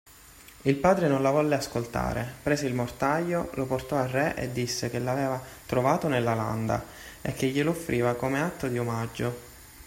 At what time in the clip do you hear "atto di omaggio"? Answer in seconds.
8.41-9.37